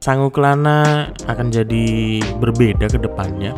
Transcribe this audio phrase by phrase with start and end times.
[0.00, 3.52] Sanguklana akan jadi berbeda ke depannya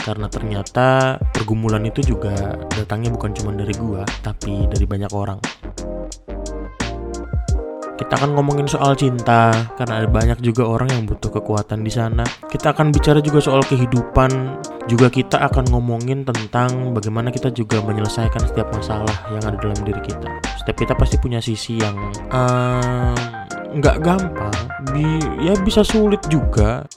[0.00, 5.36] karena ternyata pergumulan itu juga datangnya bukan cuma dari gua tapi dari banyak orang
[8.00, 12.22] kita akan ngomongin soal cinta karena ada banyak juga orang yang butuh kekuatan di sana.
[12.46, 14.30] Kita akan bicara juga soal kehidupan.
[14.86, 20.00] Juga kita akan ngomongin tentang bagaimana kita juga menyelesaikan setiap masalah yang ada dalam diri
[20.00, 20.30] kita.
[20.62, 21.98] Setiap kita pasti punya sisi yang
[23.68, 24.56] nggak gampang,
[24.96, 26.88] bi ya bisa sulit juga.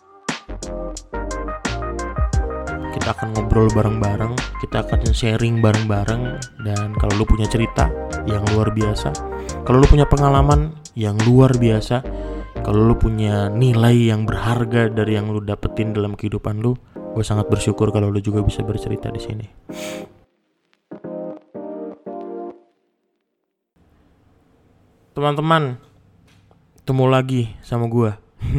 [2.91, 7.89] Kita akan ngobrol bareng-bareng, kita akan sharing bareng-bareng, dan kalau lu punya cerita
[8.29, 9.09] yang luar biasa,
[9.65, 12.05] kalau lu punya pengalaman yang luar biasa,
[12.61, 16.77] kalau lu punya nilai yang berharga dari yang lu dapetin dalam kehidupan lu,
[17.17, 19.47] gue sangat bersyukur kalau lu juga bisa bercerita di sini.
[25.11, 25.90] Teman-teman,
[26.83, 28.11] temu lagi sama gue.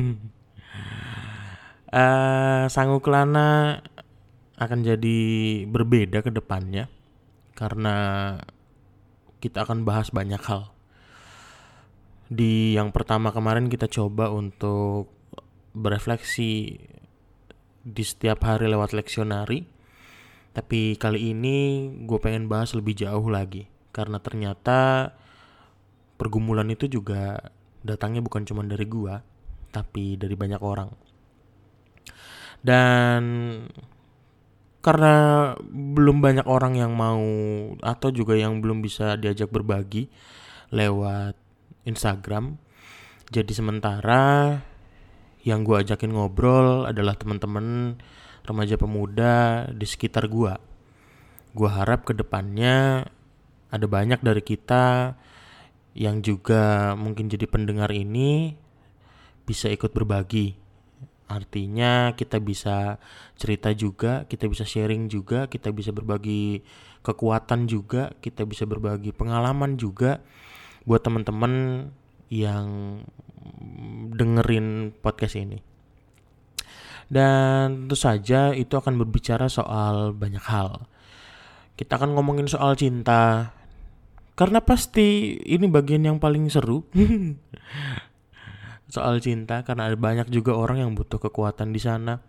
[1.93, 3.81] uh, Sanguklana
[4.57, 5.19] akan jadi
[5.67, 6.87] berbeda ke depannya
[7.59, 8.39] karena
[9.43, 10.73] kita akan bahas banyak hal
[12.33, 15.13] di yang pertama kemarin kita coba untuk
[15.77, 16.81] berefleksi
[17.85, 19.69] di setiap hari lewat leksionari.
[20.57, 23.69] Tapi kali ini gue pengen bahas lebih jauh lagi.
[23.93, 25.13] Karena ternyata
[26.17, 29.15] pergumulan itu juga datangnya bukan cuma dari gue,
[29.75, 30.91] tapi dari banyak orang.
[32.63, 33.23] Dan
[34.83, 35.15] karena
[35.71, 37.23] belum banyak orang yang mau
[37.79, 40.11] atau juga yang belum bisa diajak berbagi
[40.75, 41.39] lewat
[41.87, 42.59] Instagram.
[43.31, 44.59] Jadi sementara
[45.43, 47.99] yang gue ajakin ngobrol adalah teman-teman
[48.43, 50.55] remaja pemuda di sekitar gue.
[51.55, 53.07] Gue harap ke depannya
[53.73, 55.15] ada banyak dari kita
[55.93, 58.57] yang juga mungkin jadi pendengar ini
[59.45, 60.57] bisa ikut berbagi.
[61.29, 63.01] Artinya kita bisa
[63.41, 66.61] cerita juga, kita bisa sharing juga, kita bisa berbagi
[67.01, 70.21] kekuatan juga, kita bisa berbagi pengalaman juga
[70.85, 71.89] buat teman-teman
[72.29, 73.01] yang
[74.13, 75.61] dengerin podcast ini.
[77.13, 80.89] Dan tentu saja itu akan berbicara soal banyak hal.
[81.77, 83.53] Kita akan ngomongin soal cinta.
[84.33, 86.85] Karena pasti ini bagian yang paling seru.
[88.93, 92.21] soal cinta karena ada banyak juga orang yang butuh kekuatan di sana.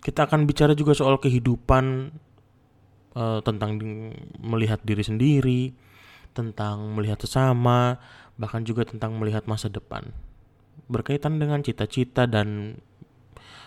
[0.00, 1.84] Kita akan bicara juga soal kehidupan
[3.12, 3.76] uh, tentang
[4.40, 5.76] melihat diri sendiri,
[6.32, 8.00] tentang melihat sesama,
[8.40, 10.08] bahkan juga tentang melihat masa depan.
[10.88, 12.80] Berkaitan dengan cita-cita dan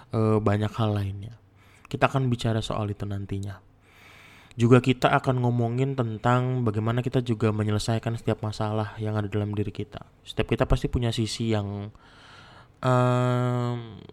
[0.09, 1.37] e, banyak hal lainnya.
[1.85, 3.61] Kita akan bicara soal itu nantinya.
[4.59, 9.71] Juga kita akan ngomongin tentang bagaimana kita juga menyelesaikan setiap masalah yang ada dalam diri
[9.71, 10.03] kita.
[10.27, 11.87] Setiap kita pasti punya sisi yang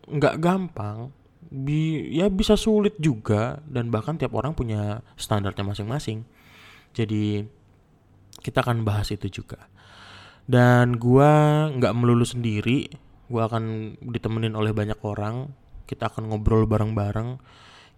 [0.09, 1.10] nggak um, gampang,
[1.49, 6.22] bi ya bisa sulit juga dan bahkan tiap orang punya standarnya masing-masing.
[6.94, 7.43] Jadi
[8.43, 9.66] kita akan bahas itu juga
[10.49, 12.88] dan gua nggak melulu sendiri
[13.28, 15.53] gua akan ditemenin oleh banyak orang
[15.84, 17.37] kita akan ngobrol bareng-bareng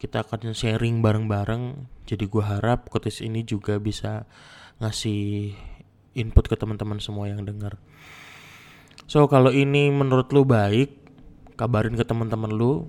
[0.00, 1.87] kita akan sharing bareng-bareng.
[2.09, 4.25] Jadi gua harap kotis ini juga bisa
[4.81, 5.53] ngasih
[6.16, 7.78] input ke teman-teman semua yang dengar
[9.10, 10.94] so kalau ini menurut lu baik
[11.60, 12.89] kabarin ke teman-teman lu.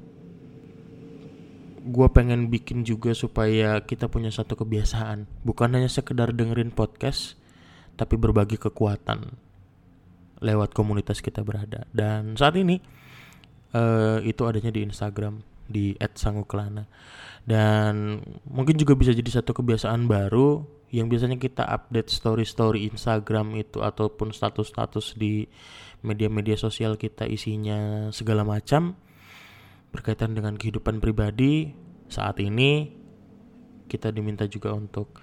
[1.81, 5.25] Gue pengen bikin juga supaya kita punya satu kebiasaan.
[5.43, 7.35] Bukan hanya sekedar dengerin podcast
[7.99, 9.33] tapi berbagi kekuatan
[10.39, 11.89] lewat komunitas kita berada.
[11.89, 12.79] Dan saat ini
[13.73, 16.85] uh, itu adanya di Instagram di @sanguklana.
[17.41, 20.61] Dan mungkin juga bisa jadi satu kebiasaan baru
[20.91, 25.47] yang biasanya kita update story-story Instagram itu ataupun status-status di
[26.03, 28.99] media-media sosial kita isinya segala macam
[29.95, 31.71] berkaitan dengan kehidupan pribadi.
[32.11, 32.91] Saat ini
[33.87, 35.15] kita diminta juga untuk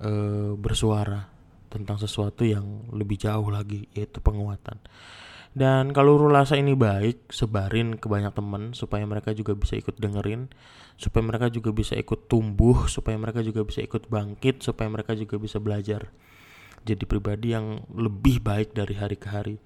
[0.00, 1.28] uh, bersuara
[1.70, 4.80] tentang sesuatu yang lebih jauh lagi yaitu penguatan.
[5.50, 10.46] Dan kalau rulasa ini baik, sebarin ke banyak teman supaya mereka juga bisa ikut dengerin,
[10.94, 15.42] supaya mereka juga bisa ikut tumbuh, supaya mereka juga bisa ikut bangkit, supaya mereka juga
[15.42, 16.14] bisa belajar
[16.86, 19.56] jadi pribadi yang lebih baik dari hari ke hari.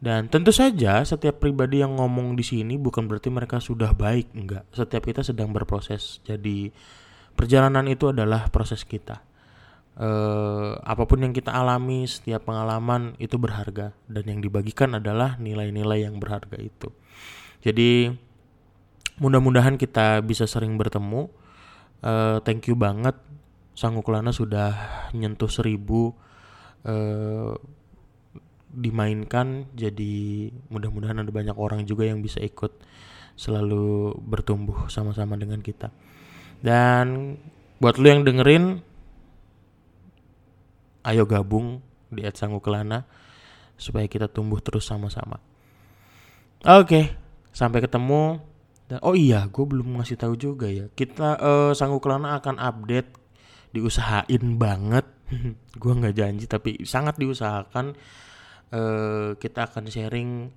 [0.00, 4.64] Dan tentu saja setiap pribadi yang ngomong di sini bukan berarti mereka sudah baik, enggak.
[4.72, 6.24] Setiap kita sedang berproses.
[6.24, 6.72] Jadi
[7.36, 9.29] perjalanan itu adalah proses kita
[10.00, 16.08] uh, apa pun yang kita alami, setiap pengalaman itu berharga dan yang dibagikan adalah nilai-nilai
[16.08, 16.88] yang berharga itu.
[17.60, 18.08] Jadi
[19.20, 21.28] mudah-mudahan kita bisa sering bertemu.
[22.00, 23.12] Uh, thank you banget
[23.76, 24.72] Sanguklana sudah
[25.12, 26.16] nyentuh seribu
[26.88, 27.52] uh,
[28.70, 32.72] dimainkan jadi mudah-mudahan ada banyak orang juga yang bisa ikut
[33.34, 35.90] selalu bertumbuh sama-sama dengan kita
[36.62, 37.36] dan
[37.82, 38.84] buat lu yang dengerin
[41.04, 41.80] ayo gabung
[42.10, 42.26] di
[42.60, 43.06] Kelana
[43.80, 45.40] supaya kita tumbuh terus sama-sama.
[46.66, 47.16] Oke
[47.50, 48.42] sampai ketemu.
[48.90, 50.90] Dan oh iya gue belum ngasih tahu juga ya.
[50.90, 51.38] Kita
[51.72, 53.10] uh, Kelana akan update
[53.70, 55.06] diusahain banget.
[55.82, 57.94] Gue nggak janji tapi sangat diusahakan.
[58.74, 60.50] Uh, kita akan sharing.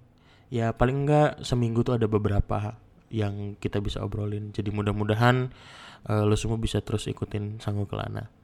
[0.50, 2.74] Ya paling enggak seminggu tuh ada beberapa
[3.14, 4.50] yang kita bisa obrolin.
[4.50, 5.54] Jadi mudah-mudahan
[6.10, 8.43] uh, lo semua bisa terus ikutin Sanggu Kelana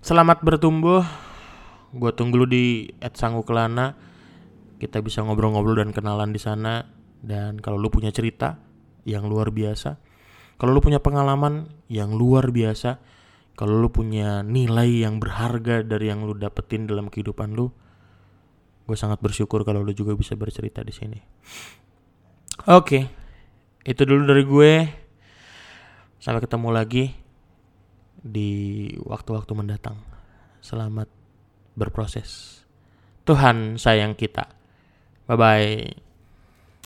[0.00, 1.04] selamat bertumbuh.
[1.92, 3.96] Gue tunggu lu di Sanggu Kelana.
[4.80, 6.84] Kita bisa ngobrol-ngobrol dan kenalan di sana.
[7.20, 8.56] Dan kalau lu punya cerita
[9.04, 9.96] yang luar biasa
[10.60, 13.00] kalau lu punya pengalaman yang luar biasa
[13.56, 17.72] kalau lu punya nilai yang berharga dari yang lu dapetin dalam kehidupan lu
[18.84, 21.18] gue sangat bersyukur kalau lu juga bisa bercerita di sini.
[22.68, 23.02] Oke okay.
[23.88, 24.72] itu dulu dari gue.
[26.20, 27.16] Sampai ketemu lagi
[28.20, 29.98] di waktu-waktu mendatang.
[30.60, 31.08] Selamat
[31.74, 32.62] berproses.
[33.24, 34.48] Tuhan sayang kita.
[35.28, 36.09] Bye bye